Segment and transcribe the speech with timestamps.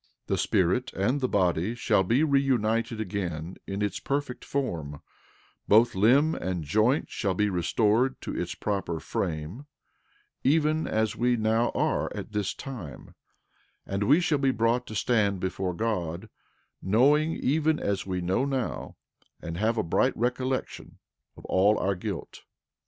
[0.01, 5.03] 11:43 The spirit and the body shall be reunited again in its perfect form;
[5.67, 9.67] both limb and joint shall be restored to its proper frame,
[10.43, 13.13] even as we now are at this time;
[13.85, 16.29] and we shall be brought to stand before God,
[16.81, 18.95] knowing even as we know now,
[19.39, 20.97] and have a bright recollection
[21.37, 22.41] of all our guilt.